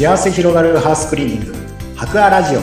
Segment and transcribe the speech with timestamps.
[0.00, 1.54] 幸せ広がるハウスクリーニング。
[1.94, 2.60] 博アラジオ。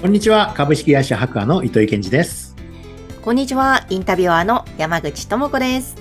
[0.00, 0.54] こんにちは。
[0.56, 2.54] 株式会社博アの糸井健二です。
[3.20, 3.84] こんにちは。
[3.90, 5.96] インタビュアーの山口智子です、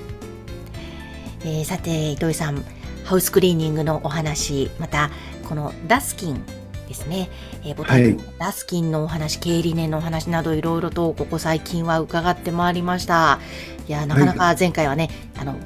[1.41, 2.63] えー、さて糸井さん
[3.05, 5.09] ハウスクリーニングのお話また
[5.45, 6.58] このダスキン
[6.89, 7.29] ですね、
[7.63, 13.39] えー、ボタン、はい、ダスキンのお話、経理念のお話などいろいろとここ最近は伺ってまいりました。
[13.87, 15.59] いや、なかなか前回はね、はい、あの、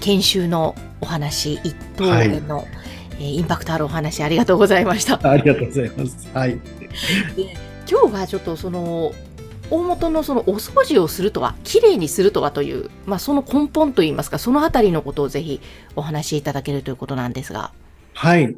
[0.00, 2.66] 研修のお話、一等円の、はい、
[3.12, 5.18] えー、インパクトあるお話ありがとうございました。
[5.22, 6.28] ありがとうございます。
[6.34, 6.50] はい。
[6.50, 6.60] で
[7.88, 9.12] 今日はちょっとその、
[9.70, 15.60] 大元のそのお掃除をするとは、きれいにするとはという、まあ、その根本といいますか、そのあたりのことをぜひ
[15.94, 17.70] お話しいただけるということなんですが。
[18.14, 18.56] はい。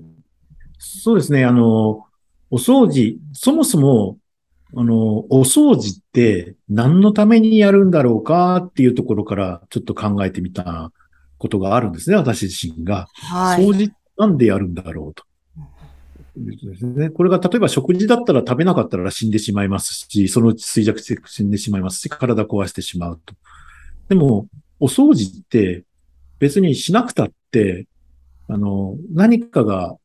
[0.79, 1.45] そうですね。
[1.45, 2.05] あの、
[2.51, 4.19] お掃除、そもそも、
[4.75, 10.93] あの、お掃除って何のためにやるんだろうかっていうところからちょっと考えてみた
[11.39, 13.07] ことがあるんですね、私自身が。
[13.15, 15.25] はい、掃除なんでやるんだろうと。
[16.37, 17.11] ですね。
[17.11, 23.35] これが例えば食事だったら食べなかったら死んでしまいますし、そのうち衰弱して死んでしまいますし、体壊してしまうと。
[24.09, 24.47] でも、
[24.79, 25.85] お掃除って
[26.39, 27.87] 別にしなくたって、
[28.49, 30.01] あの、何かがす、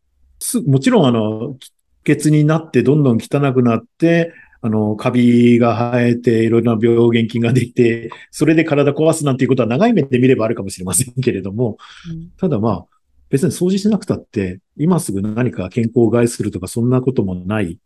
[0.66, 1.58] もちろんあの、
[2.04, 11.78] 血になってどんどん汚くなって、あの、カビが生えて、いろいろな病原菌ができて、それで体壊すなんていうことは長い目で見ればあるかもしれませんけれども、
[12.10, 12.86] うん、ただまあ、
[13.30, 17.80] 別に掃除しなくたって、今すぐ何か健康を害するとか、そんなこともない、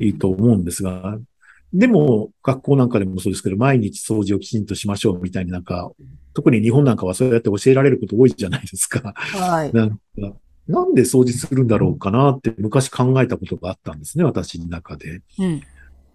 [0.00, 1.18] いいと思うんですが、
[1.72, 5.92] でも、学校なんかでもそうですけど、毎日掃除をきちんとしましょうみたいになんか、
[6.34, 9.12] 特に日本なんかはそうやって教えられること多いじゃないですか。
[9.14, 9.72] はい。
[9.72, 9.96] なんか
[10.68, 15.20] なんで掃除するんだろうかなって昔考えたことがあったんですね、私の中で。
[15.38, 15.62] うん。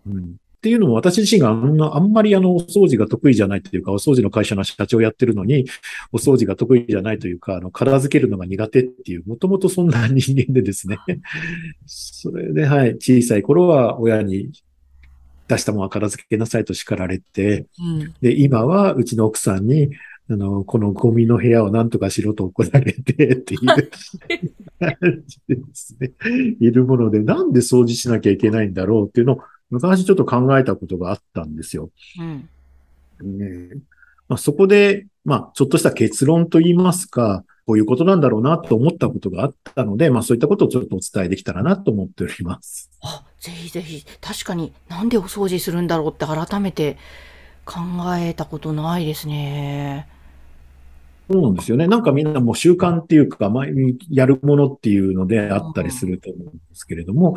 [0.07, 0.27] うん、っ
[0.61, 5.65] ていうのも私自身があんな、あんまりあの、お掃除が得意じゃないというか、お掃除の会社の社長をやってるのに、
[6.11, 10.97] お掃除が得意じゃないというか、あの、片付けるのが苦手っていう、もともとそんな人間でですね。
[11.85, 14.49] それで、はい、小さい頃は親に
[15.47, 19.91] 出したものは片付けなさいと叱られて、うん、で、今はうちの奥さんに、
[20.27, 26.13] あの、このゴミの部屋を何とかしろと怒られてっていう感じですね。
[26.59, 31.91] いるもので、なんで掃除しなきゃいけないんだろうっていうのを昔ちょっと考えたことがあったんですよ。
[32.19, 33.75] うん、ね
[34.27, 42.91] まあ、そこで、まあ、ちょっとした結論と言いますか、こういうことなんだろうなと思ったことがあったので、まあそういったことをちょっとお伝えできたらなと思っております。
[43.01, 46.97] あ、ぜひぜひ、確かになんでお掃除するんだろうって改めて
[47.65, 47.79] 考
[48.17, 50.07] えたことないですね。
[51.29, 51.87] そうなんですよね。
[51.87, 57.35] なんかみんなもう習慣っていうか、前にやるものっていうのであったりすると思うんですけれども、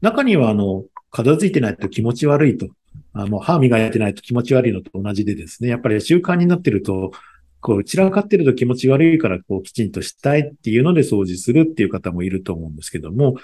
[0.00, 2.68] 中にはあの、片付いてないと気持ち悪いと。
[3.12, 7.12] あもう歯磨いてないと気持ち悪いのと同じでですね、やっぱり習慣になってると、
[7.60, 13.36] こう散らかってると気持ち悪いから、こうきちんとしたいっていうので掃除するっていう方もいると思うんですけども、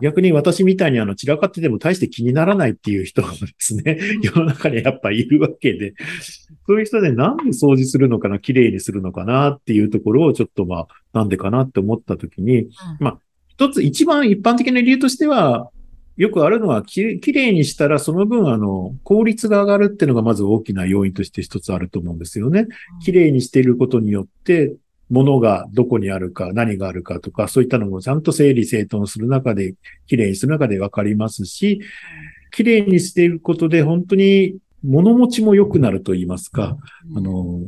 [0.00, 5.94] 逆に私みたいにあの散らかってても大して気にならないっていう人がですね、世の中にやっぱいるわけで、
[6.70, 12.68] そういう人でなんで掃除するのかな、綺麗にするのかなっていうところをちょっとまあ、なんでかなって思ったときに、
[13.00, 15.70] まあ、一つ一番一般的な理由としては、
[16.16, 22.68] よくあるのはき、きれいにしたらその分あの、効率が上がるっていうのがまず大きな要因として一つあると思うんですよね。
[23.02, 24.76] きれいにしていることによって、
[25.08, 29.74] 物がどこにあるか、何があるかとか、そういったのもちゃんと整理整頓する中で、
[30.06, 31.80] きれいにする中でわかりますし、
[32.52, 36.76] きれいにしていることで本当に物持ちも良くなると言いますか、
[37.16, 37.60] あの、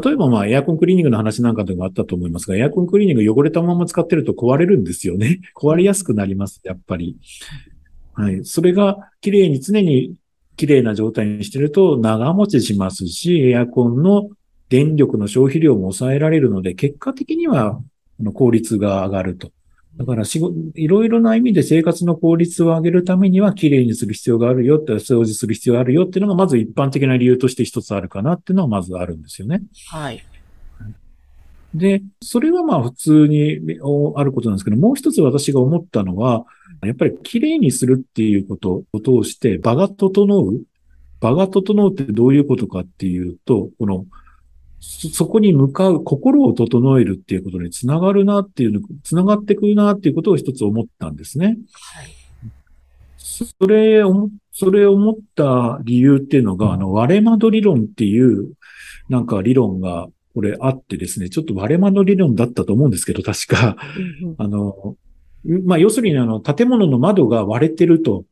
[0.00, 5.40] 例えばまあエアコンクリーニングの話なんかでもあったと思いますが、エアコンクリーニング汚れたまま使ってると壊れるんですよね。
[5.54, 7.16] 壊れやすくなります、やっぱり。
[8.14, 8.44] はい。
[8.44, 10.14] それが綺麗に常に
[10.56, 14.30] 綺麗な状態にしてると長持ちしますし、エアコンの
[14.68, 17.80] 電力の消費量も抑えられるので、結果的には
[18.32, 19.52] 効率が上がると。
[19.96, 29.62] だから仕事、いろいろな意味で生活の効率を上げるためには、綺麗にする必要があるよって、掃除する必要があるよっていうのが、まず一般的な理由として一つあるかなっていうのは、まずあるんですよね。
[29.88, 30.24] はい。
[31.74, 33.58] で、それはまあ普通に
[34.16, 36.44] あることなんですけど、もう一つ私が思ったのは、
[36.82, 40.62] やっぱり綺麗にするっていうことを通して場が整う。
[41.20, 44.06] 場が整うってどういうことかっていうと、この、
[45.12, 51.56] そこに向かう心を整えるっていうことにつながるなっていうの、つながってくるなっていうことを一つ思ったんですね。
[51.72, 52.14] はい。
[53.16, 58.52] それを、それを思った理由っていうのが、あの、割れ窓理論っていう、
[59.08, 63.76] なんか理論がこれあってですね、ちょっと割れ窓理論だったと思うんですけど、確か。
[64.38, 64.96] あの、
[65.64, 68.24] まあ、要するにあの、建物の窓が割れてると。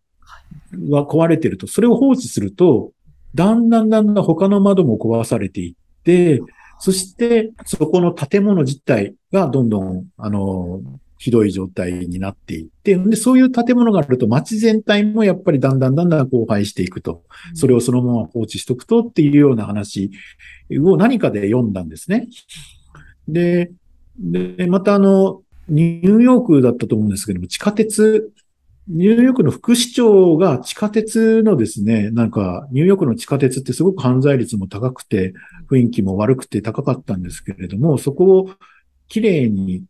[0.91, 2.93] は壊れてると、それを放置すると、
[3.35, 5.82] だんだんだんだん他の窓も壊されていって、
[6.79, 10.81] そしてそこの建物自体がどんどん、あの、
[11.23, 17.23] ひどい状態になっていって、で、そういう建物があると街全体もやっぱりだんだんだんだん荒廃していくと。
[17.55, 20.11] それをそのまま放置しとくとっていうような話
[20.81, 22.27] を何かで読んだんですね。
[23.29, 23.71] で、
[24.19, 28.33] で、またあの、ニューヨークだったと思うんですけども、地下鉄、
[28.89, 35.35] ニューヨークの副市長が地下鉄のですね、なんか、ニューヨークの地下鉄ってすごく犯罪率も高くて、
[35.71, 38.51] 雰囲気も悪くて高かったんですけれども、そこを
[39.09, 39.85] きれいに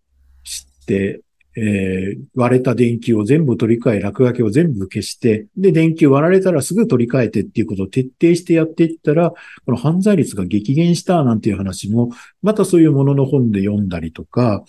[0.44, 1.22] して、
[1.54, 9.36] えー、割れた電球を全部取り替え、落書きを全部消して、で、電球割られたらすぐ取り替えてっていうことを徹底してやっていったら、こ
[9.70, 12.10] の犯罪率が激減したなんていう話も、
[12.42, 14.64] またそういうものの本で読んだりとか、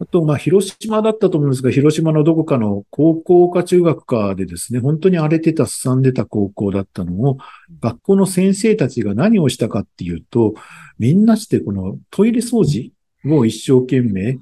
[0.00, 7.36] あと、まあ、広島だったと思うんですが、広島のどこかの高校か中学かでですね、本当に荒れてた、すさんでた高校だったのを、
[7.80, 10.54] 学校の先生たちが何をしたかっていうと、
[10.98, 12.92] みんなしてこのトイレ掃除
[13.26, 14.38] を一生懸命、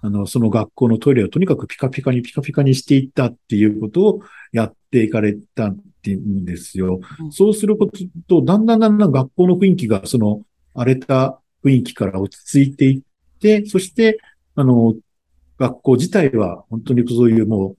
[0.00, 4.20] あの、その学校のトイレをとにかくピカピカにピカピカにしていったっていうことを
[4.50, 7.00] やっていかれたっていうんですよ。
[7.20, 10.40] うん、そうすることと、だんだんだんだん学校の雰囲気が、その
[10.74, 14.18] 荒れた雰囲気から落ち着いていって、そして、
[14.54, 14.94] あの、
[15.58, 17.76] 学校自体は本当にそういうも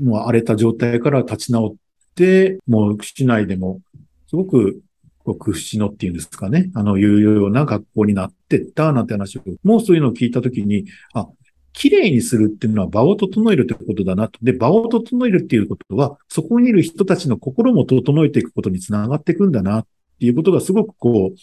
[0.00, 1.74] う、もう荒れた状態から立ち直っ
[2.14, 3.80] て、もう市内でも
[4.28, 4.80] すごく
[5.24, 11.26] こう屈指のっていうんですかね、あの、いうような学校になってったなんて話を、もうそういうのを聞いたときに、あ、
[11.72, 14.38] 綺麗にするっていうのは場を整えるってことだなと。
[14.42, 19.86] で、場を整えるっていうことは、そこにいる人たちの心も整えていくことにつながっていくんだなっ
[20.18, 21.38] ていうことがすごくこう、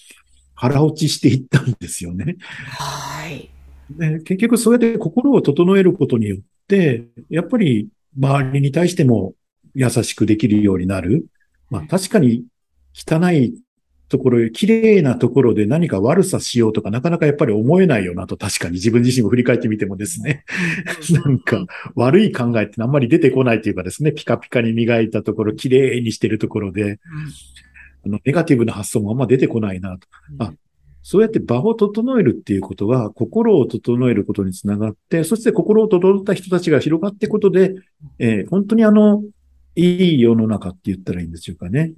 [0.55, 2.37] 腹落ちしていったんですよね。
[2.49, 3.54] はい。
[3.89, 9.33] で結局そうやって心を整えることによって、やっぱり周りに対しても
[9.73, 11.25] 優しくできるようになる。
[11.69, 12.45] まあ確かに
[12.93, 13.53] 汚い
[14.07, 18.73] ところ、綺麗なところで何か悪さしようとかなかなかやっぱり思えないよなと確かに。
[18.73, 20.45] 自分自身を振り返ってみてもですね、
[21.11, 21.65] なんか
[21.95, 26.99] 悪い考えってあんまり出てこないというかですね、ピカピカに磨いたところ、綺麗にしてるところで、
[28.05, 30.07] あのネガティブな発想もあんま出てこないなと。
[30.37, 30.53] あ、
[31.07, 37.75] そうやって場を整えるっていうことは、心を整えることにつながって、そして心を整った人たちが広がっていくことで、
[38.17, 39.23] えー、本当にあの、
[39.75, 41.93] いい世の中って言ったらいいんでしょうかね。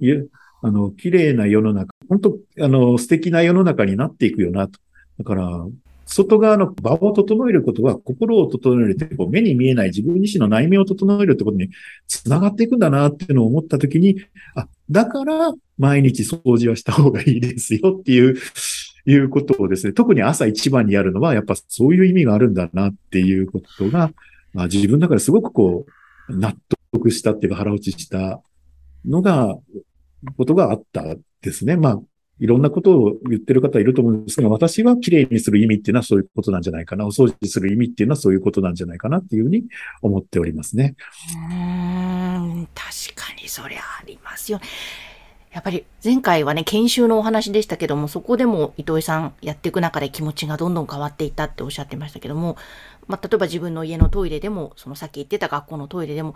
[0.60, 4.78] あの、綺麗な世の中、本当、あの、素敵な世の中になっていくよなと。
[5.16, 5.66] だから、
[6.04, 11.70] 外側の場を整えることは、心を整えるって、目に見えない自分自身の内面を整えるってことに
[12.08, 14.16] つながっていくんだなっていうのを思ったときに、
[14.54, 18.36] あ、だから毎日掃除はした方がいいですよっていう
[19.10, 24.12] いうことをですね、特に朝一番にやるのは、やっぱそういう意味があるんだなっていうことが、
[24.52, 25.86] まあ、自分の中ですごくこ
[26.28, 26.54] う、納
[26.92, 28.42] 得したっていうか腹落ちした
[29.06, 29.56] のが、
[30.36, 31.76] ことがあったですね。
[31.76, 32.00] まあ、
[32.38, 37.06] いろんなことを言ってる方いると思うんですが、私は綺麗にする意味っていうのはそういうことなんじゃないかな。
[37.06, 39.64] お掃除する意味っていうのはそういうことなんじゃないかなっていうふうに
[40.02, 40.96] 思っておりますね。
[41.34, 44.60] うん、確かにそりゃありますよ。
[45.52, 52.56] やっぱり前回はね、研修のお話でしたけども、そこでも糸井さんやっていく中で気持ちがどんどん変わっていったっておっしゃってましたけども、
[53.06, 56.34] まあ、例えば自分の家のトイレでも、そのさっき言ってた学校のトイレでも、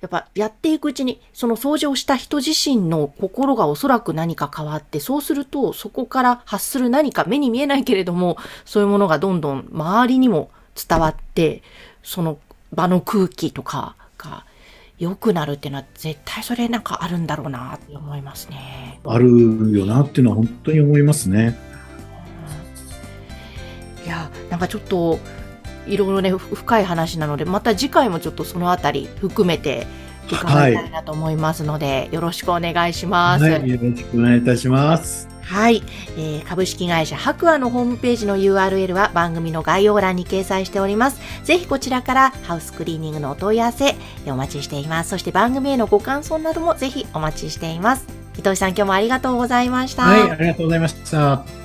[0.00, 10.50] やっぱやっていくうちに、その掃除をした人自身の心がおそらく何か変わって、そうするとそこから発する何か目に見えないけれども、そういうものがどんどん周りにも
[10.88, 11.62] 伝わって、
[12.02, 12.38] その
[12.72, 14.46] 場の空気とかが
[14.98, 19.00] 良くなるっていうのは絶対それなんかあるんだろうなって思いますね。
[19.04, 21.58] あるよなっていうのは本当に思いますね。
[24.04, 25.18] いやなんかちょっと
[25.86, 29.86] いろいろね深い話なのでまた次回もちょっとそのあたり含めて
[30.30, 33.44] 伺いたいなと思いますので、はい、よろしくお願いします。
[33.44, 35.28] はい、よろしくお願いいたします。
[35.44, 35.82] はい、
[36.16, 41.20] えー、株式会社白亜のホームページの URL は番組の概要欄に掲載しております。
[41.44, 43.94] ぜひこちらからハウスクリーニングのお問い合わせ
[44.26, 45.10] お待ちしています。
[45.10, 48.06] そして番組へのご感想などもぜひお待ちしています。
[48.38, 50.02] 伊藤さん今日もありがとうございました。
[50.02, 51.63] はい、ありがとうございました。